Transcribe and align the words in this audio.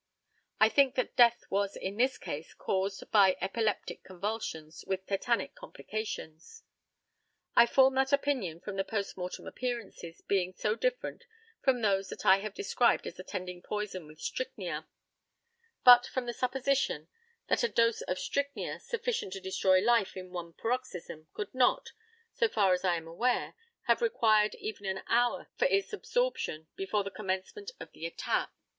I 0.59 0.67
think 0.69 0.95
that 0.95 1.15
death 1.15 1.43
was 1.51 1.75
in 1.75 1.97
this 1.97 2.17
case 2.17 2.55
caused 2.55 3.11
by 3.11 3.37
epileptic 3.39 4.03
convulsions 4.03 4.83
with 4.87 5.05
tetanic 5.05 5.53
complications. 5.53 6.63
I 7.55 7.67
form 7.67 7.93
that 7.93 8.11
opinion 8.11 8.61
from 8.61 8.77
the 8.77 8.83
post 8.83 9.15
mortem 9.15 9.45
appearances 9.45 10.21
being 10.23 10.53
so 10.53 10.73
different 10.75 11.25
from 11.61 11.79
those 11.83 12.09
that 12.09 12.25
I 12.25 12.37
have 12.39 12.55
described 12.55 13.05
as 13.05 13.19
attending 13.19 13.61
poisoning 13.61 14.07
with 14.07 14.19
strychnia, 14.19 14.87
and 15.85 16.05
from 16.07 16.25
the 16.25 16.33
supposition 16.33 17.07
that 17.47 17.61
a 17.63 17.69
dose 17.69 18.01
of 18.01 18.17
strychnia 18.17 18.79
sufficient 18.79 19.33
to 19.33 19.39
destroy 19.39 19.81
life 19.83 20.17
in 20.17 20.31
one 20.31 20.53
paroxysm 20.53 21.27
could 21.35 21.53
not, 21.53 21.91
so 22.33 22.47
far 22.47 22.73
as 22.73 22.83
I 22.83 22.95
am 22.95 23.05
aware, 23.07 23.53
have 23.83 24.01
required 24.01 24.55
even 24.55 24.87
an 24.87 25.03
hour 25.05 25.51
for 25.59 25.65
its 25.65 25.93
absorption 25.93 26.65
before 26.75 27.03
the 27.03 27.11
commencement 27.11 27.69
of 27.79 27.91
the 27.91 28.07
attack. 28.07 28.49